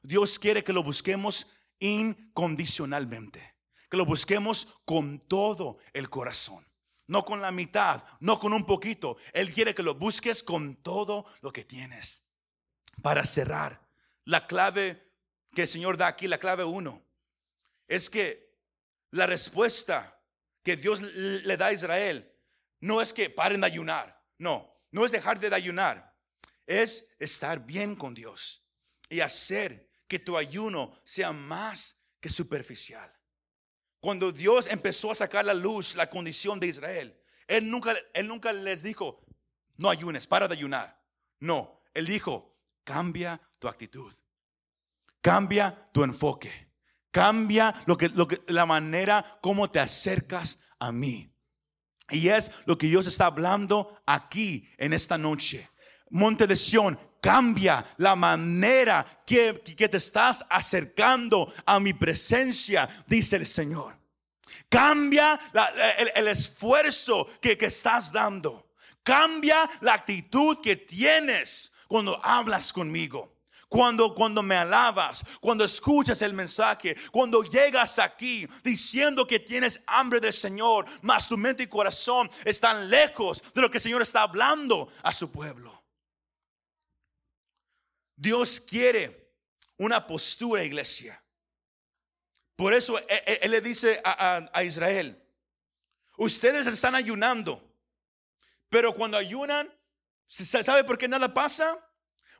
[0.04, 1.48] Dios quiere que lo busquemos
[1.80, 3.58] incondicionalmente,
[3.90, 6.67] que lo busquemos con todo el corazón
[7.08, 9.18] no con la mitad, no con un poquito.
[9.34, 12.28] Él quiere que lo busques con todo lo que tienes.
[13.02, 13.82] Para cerrar,
[14.26, 15.12] la clave
[15.54, 17.06] que el Señor da aquí, la clave uno,
[17.88, 18.56] es que
[19.12, 20.22] la respuesta
[20.64, 22.30] que Dios le da a Israel
[22.82, 26.16] no es que paren de ayunar, no, no es dejar de ayunar,
[26.66, 28.68] es estar bien con Dios
[29.10, 33.17] y hacer que tu ayuno sea más que superficial.
[34.00, 38.54] Cuando Dios empezó a sacar la luz la condición de Israel, Él nunca, él nunca
[38.54, 39.26] les dijo,
[39.78, 41.02] no ayunes, para de ayunar.
[41.40, 44.14] No, Él dijo, cambia tu actitud,
[45.22, 46.72] cambia tu enfoque,
[47.12, 51.34] cambia lo que, lo que, la manera como te acercas a mí.
[52.10, 55.70] Y es lo que Dios está hablando aquí en esta noche.
[56.10, 63.36] Monte de Sión, cambia la manera que, que, te estás acercando a mi presencia, dice
[63.36, 63.98] el Señor.
[64.70, 65.40] Cambia
[66.16, 68.68] el, esfuerzo que, que estás dando.
[69.04, 73.38] Cambia la actitud que tienes cuando hablas conmigo.
[73.70, 80.22] Cuando, cuando me alabas, cuando escuchas el mensaje, cuando llegas aquí diciendo que tienes hambre
[80.22, 84.22] del Señor, mas tu mente y corazón están lejos de lo que el Señor está
[84.22, 85.77] hablando a su pueblo.
[88.18, 89.32] Dios quiere
[89.78, 91.24] una postura, iglesia.
[92.56, 95.24] Por eso e, e, Él, le dice a, Israel,
[96.18, 97.64] ustedes están ayunando,
[98.70, 99.72] pero cuando ayunan,
[100.28, 101.78] ¿sabe por qué nada pasa?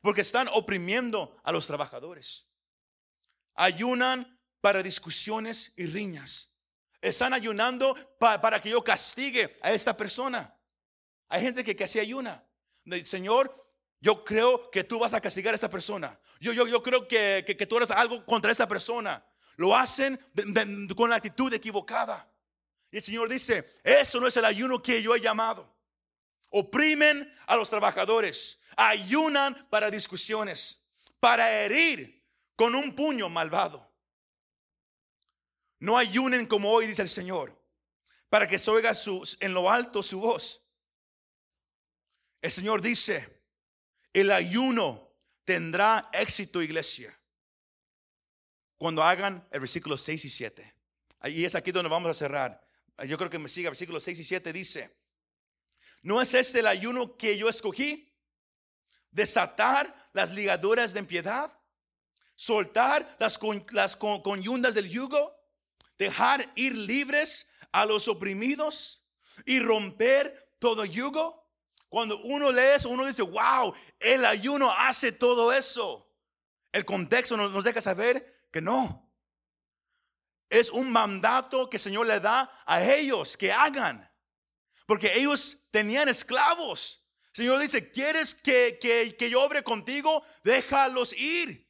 [0.02, 2.48] Porque están oprimiendo a los trabajadores.
[3.54, 6.56] Ayunan para discusiones y riñas.
[7.02, 10.60] Están ayunando para que yo castigue a esta persona.
[11.30, 12.44] Hay gente que, así ayuna.
[13.06, 13.67] Señor,
[14.00, 16.20] yo creo que tú vas a castigar a esta persona.
[16.40, 19.26] Yo, yo, yo creo que, que, tú eres algo contra esta persona.
[19.56, 20.20] Lo hacen
[20.96, 22.32] con la actitud equivocada.
[22.92, 25.76] Y el Señor dice, eso no es el ayuno que yo he llamado.
[26.50, 28.62] Oprimen a los trabajadores.
[28.76, 30.88] Ayunan para discusiones.
[31.20, 32.24] Para herir
[32.56, 33.92] con un puño malvado.
[35.80, 37.60] No ayunen como hoy, dice el Señor.
[38.30, 38.92] Para que se oiga
[39.40, 40.68] en lo alto su voz.
[42.42, 43.37] El Señor dice,
[44.14, 45.12] el ayuno
[45.44, 47.18] tendrá éxito, iglesia,
[48.78, 50.74] cuando hagan el versículo 6 y 7.
[51.20, 52.66] Ahí es aquí donde vamos a cerrar.
[53.06, 54.96] Yo creo que me siga, versículo 6 y 7 dice,
[56.02, 58.14] ¿no es este el ayuno que yo escogí?
[59.12, 61.52] Desatar las ligaduras de impiedad,
[62.36, 63.40] soltar las,
[63.72, 65.36] las conyundas del yugo,
[65.98, 69.04] dejar ir libres a los oprimidos
[69.46, 71.47] y romper todo yugo.
[71.90, 76.12] Cuando uno lee eso, uno dice, wow, el ayuno hace todo eso.
[76.72, 79.10] El contexto nos, deja saber que no.
[80.50, 84.10] Es un mandato que el Señor le da a ellos que hagan.
[84.86, 87.06] Porque ellos tenían esclavos.
[87.34, 90.24] El Señor dice, ¿quieres que, que, que yo obre contigo?
[90.44, 91.68] Déjalos ir.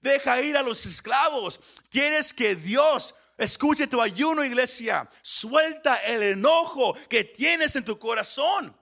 [0.00, 1.60] Deja ir a los esclavos.
[1.90, 5.08] ¿Quieres que Dios escuche tu ayuno, iglesia?
[5.22, 8.79] Suelta el enojo que tienes en tu corazón.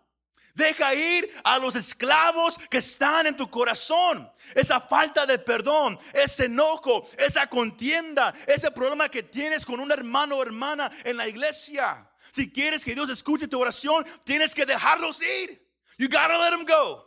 [0.58, 4.28] Deja ir a los esclavos que están en tu corazón.
[4.56, 10.34] Esa falta de perdón, ese enojo, esa contienda, ese problema que tienes con un hermano
[10.34, 12.10] o hermana en la iglesia.
[12.32, 15.64] Si quieres que Dios escuche tu oración, tienes que dejarlos ir.
[15.96, 17.06] You gotta let them go.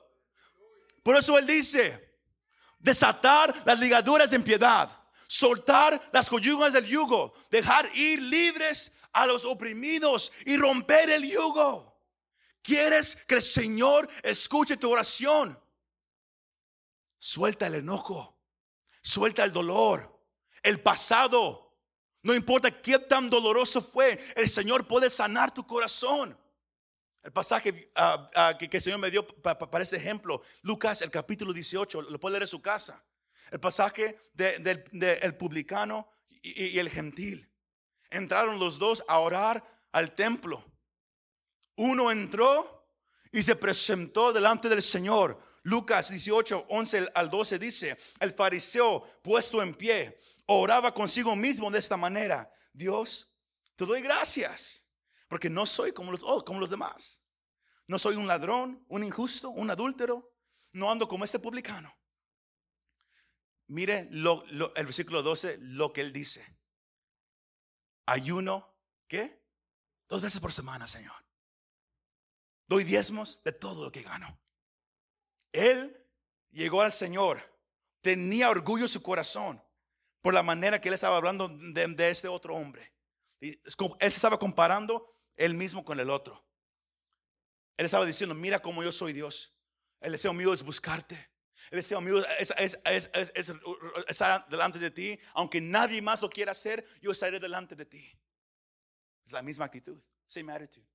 [1.04, 2.18] Por eso Él dice,
[2.80, 4.90] desatar las ligaduras de impiedad,
[5.28, 11.91] soltar las coyugas del yugo, dejar ir libres a los oprimidos y romper el yugo.
[12.62, 15.60] ¿Quieres que el Señor escuche tu oración?
[17.18, 18.40] Suelta el enojo,
[19.02, 20.20] suelta el dolor,
[20.64, 21.78] el pasado.
[22.24, 26.38] No importa qué tan doloroso fue, el Señor puede sanar tu corazón.
[27.24, 31.54] El pasaje ah, ah, que, el Señor me dio para ese ejemplo, Lucas, el capítulo
[31.54, 33.04] 18, lo puede leer en su casa.
[33.52, 36.10] El pasaje del publicano
[36.42, 37.52] y el gentil.
[38.10, 40.71] Entraron los dos a orar al templo.
[41.82, 42.88] Uno entró
[43.32, 45.42] y se presentó delante del Señor.
[45.64, 50.16] Lucas 18, 11 al 12 dice, el fariseo puesto en pie
[50.46, 52.54] oraba consigo mismo de esta manera.
[52.72, 53.36] Dios,
[53.76, 54.88] te doy gracias,
[55.28, 57.24] porque no soy como los, oh, demás.
[57.88, 60.36] No soy un ladrón, un injusto, un adúltero.
[60.74, 61.92] No ando como este publicano.
[63.66, 66.46] Mire lo, el versículo 12, lo que él dice.
[68.06, 69.44] Ayuno, ¿qué?
[70.08, 71.21] Dos veces por semana, Señor.
[72.72, 74.40] Doy diezmos de todo lo que gano.
[75.52, 75.94] Él
[76.52, 77.44] llegó al Señor.
[78.00, 79.62] Tenía orgullo en su corazón
[80.22, 82.94] por la manera que él estaba hablando de, este otro hombre.
[83.42, 86.42] Él se estaba comparando él mismo con el otro.
[87.76, 89.54] Él estaba diciendo, mira cómo yo soy Dios.
[90.00, 91.30] El deseo mío es buscarte.
[91.72, 92.54] El deseo mío es,
[94.08, 95.20] estar delante de ti.
[95.34, 98.18] Aunque nadie más lo quiera hacer, yo estaré delante de ti.
[99.26, 100.02] Es la misma actitud.
[100.26, 100.88] Same attitude.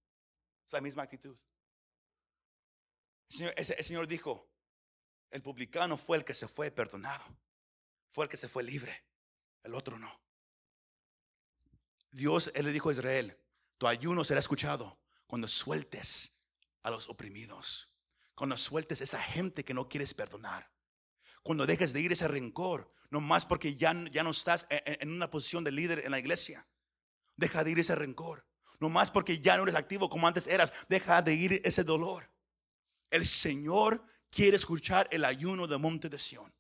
[0.64, 1.36] Es la misma actitud.
[3.28, 4.48] El Señor, dijo,
[5.30, 7.24] el publicano fue el que se fue perdonado,
[8.10, 9.04] fue el que se fue libre,
[9.64, 10.22] el otro no.
[12.12, 13.38] Dios, Él le dijo a Israel,
[13.78, 16.48] tu ayuno será escuchado cuando sueltes
[16.82, 17.92] a los oprimidos,
[18.34, 20.72] cuando sueltes a esa gente que no quieres perdonar,
[21.42, 25.10] cuando dejes de ir ese rencor, no más porque ya, ya no estás en, en
[25.10, 26.66] una posición de líder en la iglesia.
[27.36, 28.46] Deja de ir ese rencor,
[28.78, 32.30] no más porque ya no eres activo como antes eras, deja de ir ese dolor.
[33.10, 36.52] El Señor quiere escuchar el ayuno de monte de Sión.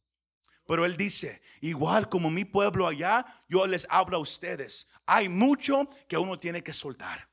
[0.66, 4.90] Pero Él dice, igual como mi pueblo allá, yo les hablo a ustedes.
[5.06, 7.28] Hay mucho que uno tiene que soltar.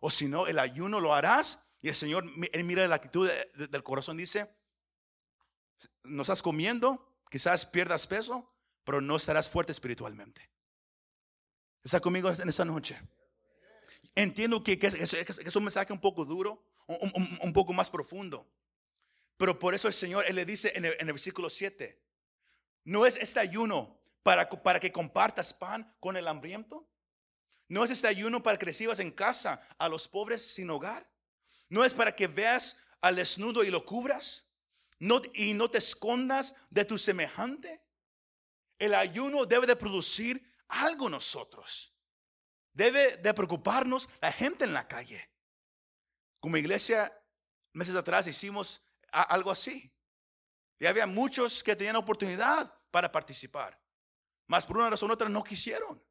[0.00, 1.76] O si no, el ayuno lo harás.
[1.80, 4.52] Y el Señor, Él mira la actitud del corazón, dice,
[6.04, 8.52] no estás comiendo, quizás pierdas peso,
[8.84, 10.50] pero no estarás fuerte espiritualmente.
[11.82, 13.00] ¿Está conmigo en esta noche?
[14.14, 16.64] Entiendo que, es un mensaje un poco duro,
[17.00, 18.50] un, poco más profundo.
[19.36, 22.00] Pero por eso el Señor, Él le dice en el, versículo 7,
[22.84, 26.88] ¿no es este ayuno para, para que compartas pan con el hambriento?
[27.68, 31.10] ¿No es este ayuno para que recibas en casa a los pobres sin hogar?
[31.68, 34.48] ¿No es para que veas al desnudo y lo cubras?
[34.98, 37.82] No, y no te escondas de tu semejante.
[38.78, 41.94] El ayuno debe de producir algo nosotros.
[42.72, 45.31] Debe de preocuparnos la gente en la calle.
[46.42, 47.16] Como iglesia,
[47.72, 49.94] meses atrás hicimos algo así.
[50.80, 53.80] Y había muchos que tenían oportunidad para participar.
[54.48, 56.02] Mas por una razón u otra no quisieron.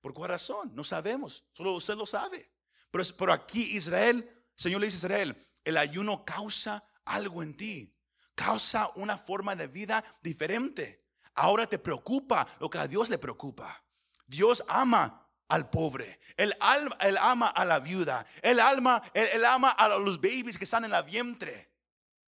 [0.00, 0.72] ¿Por cuál razón?
[0.76, 1.44] No sabemos.
[1.52, 2.52] Solo usted lo sabe.
[2.88, 7.92] Pero, pero aquí Israel, Señor le dice a Israel, el ayuno causa algo en ti.
[8.36, 11.04] Causa una forma de vida diferente.
[11.34, 13.84] Ahora te preocupa lo que a Dios le preocupa.
[14.24, 16.18] Dios ama al pobre.
[16.36, 18.26] Él, ama a la viuda.
[18.42, 21.70] Él, alma, él, ama a los babies que están en la vientre.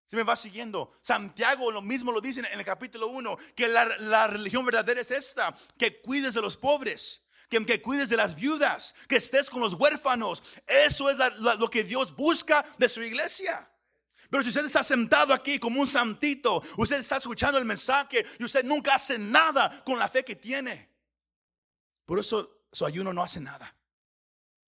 [0.07, 0.93] Se me va siguiendo.
[1.03, 5.55] Santiago lo mismo lo dice en el capítulo 1, que la, religión verdadera es esta,
[5.77, 7.27] que cuides de los pobres.
[7.51, 10.43] Que, que, cuides de las viudas, que estés con los huérfanos.
[10.67, 13.71] Eso es lo que Dios busca de su iglesia.
[14.31, 18.45] Pero si usted está sentado aquí como un santito, usted está escuchando el mensaje y
[18.45, 20.91] usted nunca hace nada con la fe que tiene.
[22.05, 23.75] Por eso su ayuno no hace nada.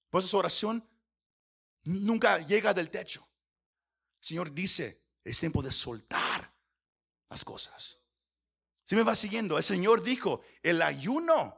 [0.08, 0.86] Por eso su oración
[1.84, 3.26] nunca llega del techo.
[4.18, 6.52] Señor dice, es tiempo de soltar
[7.28, 7.98] las cosas.
[8.84, 11.56] Si me va siguiendo, el Señor dijo, el ayuno,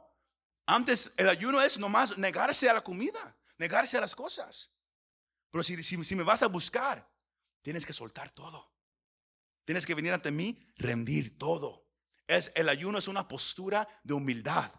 [0.65, 4.75] antes el ayuno es nomás negarse a la comida, negarse a las cosas.
[5.49, 7.09] Pero si, si, me vas a buscar,
[7.61, 8.71] tienes que soltar todo.
[9.65, 11.87] Tienes que venir ante mí, rendir todo.
[12.27, 14.71] Es, el ayuno es una postura de humildad.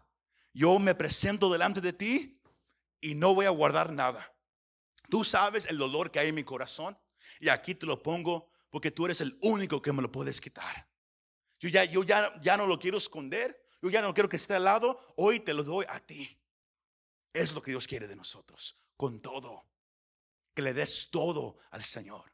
[0.54, 2.40] Yo me presento delante de ti
[3.00, 4.32] y no voy a guardar nada.
[5.10, 6.96] Tú sabes el dolor que hay en mi corazón
[7.40, 10.88] y aquí te lo pongo porque tú eres el único que me lo puedes quitar.
[11.58, 14.54] Yo ya, yo ya, ya no lo quiero esconder, yo ya no quiero que esté
[14.54, 16.38] al lado, hoy te lo doy a ti.
[17.32, 19.66] Es lo que Dios quiere de nosotros, con todo.
[20.54, 22.32] Que le des todo al Señor.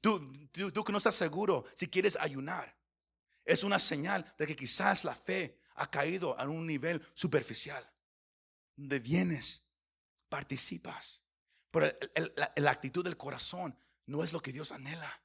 [0.00, 2.74] Tú, tú, tú que no estás seguro si quieres ayunar,
[3.44, 7.88] es una señal de que quizás la fe ha caído a un nivel superficial.
[8.76, 9.70] Donde vienes,
[10.28, 11.22] participas.
[11.70, 11.92] Pero
[12.56, 15.22] la, actitud del corazón no es lo que Dios anhela.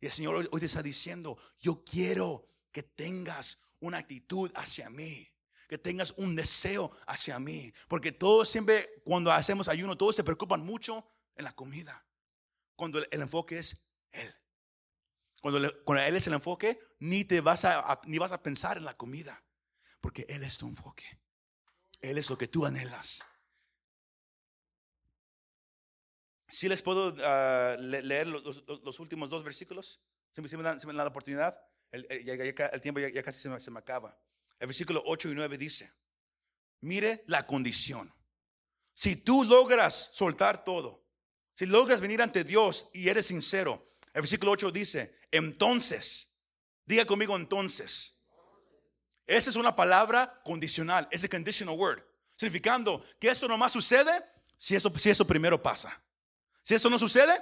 [0.00, 5.28] Y el Señor hoy, te está diciendo, yo quiero que tengas una actitud hacia mí
[5.68, 7.70] que tengas un deseo hacia mí.
[7.88, 11.06] Porque todos siempre, cuando hacemos ayuno, todos se preocupan mucho
[11.36, 12.06] en la comida.
[12.74, 14.34] Cuando el, enfoque es Él.
[15.42, 15.58] Cuando,
[15.98, 19.44] Él es el enfoque, ni, te vas a, ni vas a pensar en la comida.
[20.00, 21.04] Porque Él es tu enfoque.
[22.00, 23.24] Él es lo que tú anhelas.
[26.48, 30.00] Si les puedo ah, leer los, últimos dos versículos,
[30.32, 32.06] si me, dan, la oportunidad, el,
[32.80, 34.18] tiempo ya, casi se me, se me, acaba.
[34.58, 35.92] El versículo 8 y 9 dice,
[36.80, 38.12] mire la condición.
[38.94, 41.06] Si tú logras soltar todo,
[41.54, 46.34] si logras venir ante Dios y eres sincero, el versículo 8 dice, entonces,
[46.84, 48.17] diga conmigo entonces.
[49.28, 52.02] Esa es una palabra condicional, es a conditional word,
[52.32, 54.10] significando que esto nomás sucede
[54.56, 56.00] si eso, si eso primero pasa.
[56.62, 57.38] Si eso no sucede,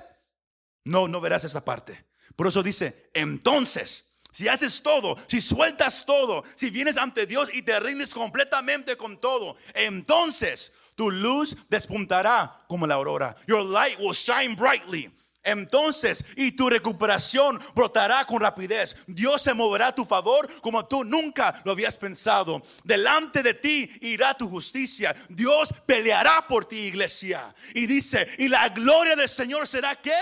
[0.85, 2.05] no, no verás esa parte.
[2.35, 7.63] Por eso dice, entonces, si haces todo, si sueltas todo, si vienes ante Dios y
[7.63, 13.37] te rindes completamente con todo, entonces tu luz despuntará como la aurora.
[13.47, 15.11] Your light will shine brightly
[15.47, 18.97] entonces y tu recuperación brotará con rapidez.
[19.07, 22.63] Dios se moverá a tu favor como tú nunca lo habías pensado.
[22.85, 25.15] Delante de ti irá tu justicia.
[25.29, 27.55] Dios peleará por ti, iglesia.
[27.75, 30.13] Y dice, y la gloria del Señor será que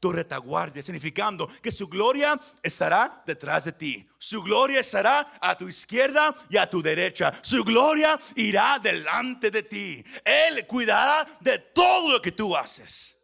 [0.00, 4.06] tu retaguardia, significando que su gloria estará detrás de ti.
[4.18, 7.32] Su gloria estará a tu izquierda y a tu derecha.
[7.40, 10.04] Su gloria irá delante de ti.
[10.22, 13.16] Él cuidará de todo lo que tú haces.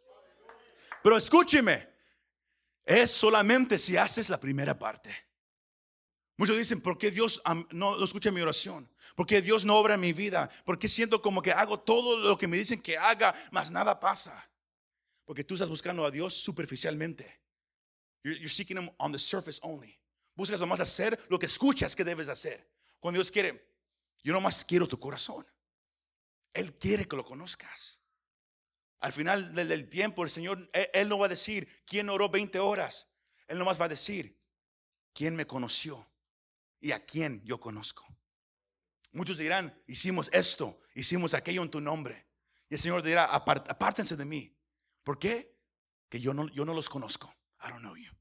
[1.03, 1.89] Pero escúcheme,
[2.83, 5.15] es solamente si haces la primera parte.
[6.37, 8.89] Muchos dicen, ¿por qué Dios no, escucha mi oración?
[9.15, 10.49] ¿Por qué Dios no obra en mi vida?
[10.65, 13.99] ¿Por qué siento como que hago todo lo que me dicen que haga, mas nada
[13.99, 14.49] pasa?
[15.23, 17.39] Porque tú estás buscando a Dios superficialmente.
[18.23, 19.99] You're, seeking Him on the surface only.
[20.35, 22.67] Buscas nomás hacer lo que escuchas que debes hacer.
[22.99, 23.63] Cuando Dios quiere,
[24.23, 25.45] yo nomás quiero tu corazón.
[26.53, 28.00] Él quiere que lo conozcas.
[29.01, 33.09] Al final del, tiempo, el Señor, él, no va a decir quién oró 20 horas.
[33.47, 34.39] Él nomás va a decir
[35.11, 36.07] quién me conoció
[36.79, 38.05] y a quién yo conozco.
[39.11, 42.27] Muchos dirán, hicimos esto, hicimos aquello en tu nombre.
[42.69, 44.55] Y el Señor dirá, apártense de mí.
[45.03, 45.59] ¿Por qué?
[46.07, 47.33] Que yo no, yo no los conozco.
[47.65, 48.11] I don't know you.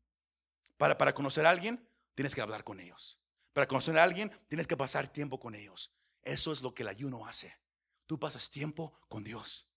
[0.79, 3.21] Para, para conocer a alguien, tienes que hablar con ellos.
[3.53, 5.95] Para conocer a alguien, tienes que pasar tiempo con ellos.
[6.23, 7.55] Eso es lo que el ayuno hace.
[8.07, 9.70] Tú pasas tiempo con Dios.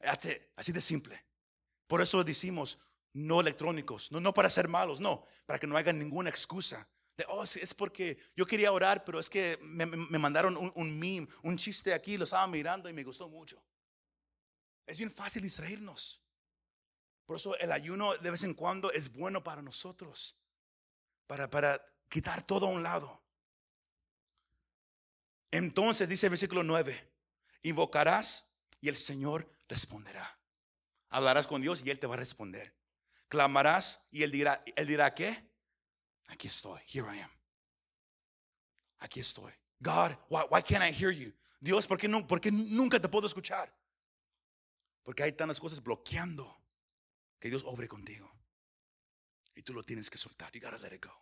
[0.00, 1.24] Así de simple.
[1.86, 2.78] Por eso decimos
[3.12, 6.86] no electrónicos, no, no para ser malos, no, para que no hagan ninguna excusa.
[7.16, 11.26] De, oh, es porque yo quería orar, pero es que me, mandaron un, un, meme,
[11.42, 13.62] un chiste aquí, lo estaba mirando y me gustó mucho.
[14.86, 16.20] Es bien fácil distraernos.
[17.24, 20.36] Por eso el ayuno de vez en cuando es bueno para nosotros,
[21.26, 23.22] para, para quitar todo a un lado.
[25.50, 27.12] Entonces dice el versículo 9,
[27.62, 30.38] invocarás y el Señor responderá.
[31.10, 32.74] Hablarás con Dios y Él te va a responder.
[33.28, 35.50] Clamarás y Él dirá, Él dirá, ¿qué?
[36.28, 37.30] Aquí estoy, here I am.
[38.98, 39.52] Aquí estoy.
[39.80, 41.32] God, why, can't I hear you?
[41.60, 43.72] Dios, ¿por qué, no, ¿por nunca te puedo escuchar?
[45.02, 46.62] Porque hay tantas cosas bloqueando
[47.38, 48.30] que Dios obre contigo.
[49.54, 50.52] Y tú lo tienes que soltar.
[50.52, 51.12] You gotta let it go.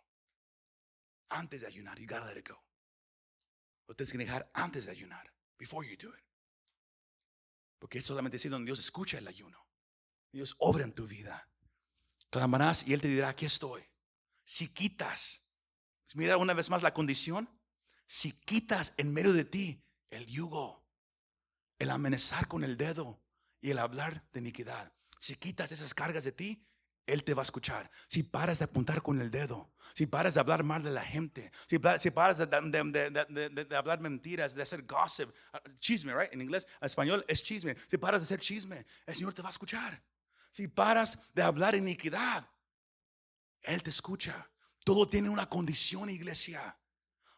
[1.29, 2.61] Antes de ayunar, you gotta let it go.
[3.87, 5.31] Lo tienes que dejar antes de ayunar.
[5.57, 6.23] Before you do it.
[7.79, 9.67] Porque es solamente así donde Dios escucha el ayuno.
[10.31, 11.49] Dios obra en tu vida.
[12.29, 13.83] Clamarás y Él te dirá, aquí estoy.
[14.43, 15.53] Si quitas,
[16.13, 17.49] mira una vez más la condición,
[18.05, 20.85] si quitas en medio de ti el yugo,
[21.79, 23.23] el amenazar con el dedo
[23.61, 26.67] y el hablar de iniquidad, si quitas esas cargas de ti,
[27.05, 27.89] Él te va a escuchar.
[28.07, 31.51] Si paras de apuntar con el dedo, si paras de hablar mal de la gente,
[31.67, 36.33] si, paras de, de, hablar mentiras, de hacer gossip, ah, chisme, right?
[36.33, 37.75] En inglés, en español es chisme.
[37.87, 40.01] Si paras de hacer chisme, el Señor te va a escuchar.
[40.51, 42.49] Si paras de hablar iniquidad,
[43.61, 44.49] Él te escucha.
[44.83, 46.77] Todo tiene una condición, iglesia.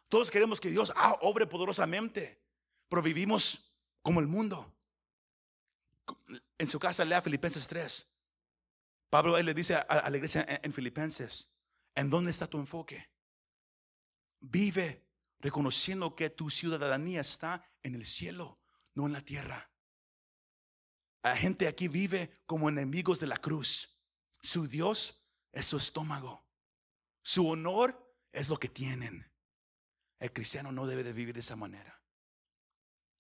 [0.08, 2.42] Todos queremos que Dios ah, obre poderosamente,
[2.88, 4.74] pero vivimos como el mundo.
[6.58, 8.17] En su casa lea Filipenses 3.
[9.10, 11.50] Pablo él le dice a, la iglesia en, Filipenses,
[11.96, 13.10] ¿en dónde está tu enfoque?
[14.40, 15.08] Vive
[15.40, 18.60] reconociendo que tu ciudadanía está en el cielo,
[18.94, 19.72] no en la tierra.
[21.24, 24.00] La gente aquí vive como enemigos de la cruz.
[24.42, 26.46] Su Dios es su estómago.
[27.22, 29.32] Su honor es lo que tienen.
[30.20, 32.02] El cristiano no debe de vivir de esa manera.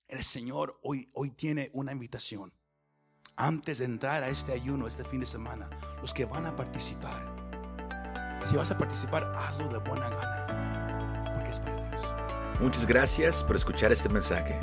[0.07, 2.56] El Señor hoy, hoy tiene una invitación
[3.37, 5.69] antes de entrar a este ayuno este fin de semana,
[6.01, 7.23] los que van a participar,
[8.43, 12.01] si vas a participar, hazlo de buena gana, porque es para Dios.
[12.59, 14.59] Muchas gracias por escuchar este mensaje.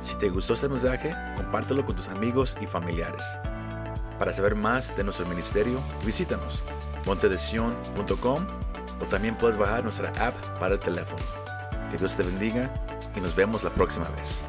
[0.00, 3.24] Si te gustó este mensaje, compártelo con tus amigos y familiares.
[4.18, 6.62] Para saber más de nuestro ministerio, visítanos
[7.04, 8.46] montedesion.com
[9.00, 11.22] o también puedes bajar nuestra app para el teléfono.
[11.90, 12.72] Que Dios te bendiga
[13.14, 14.40] y nos vemos la próxima vez.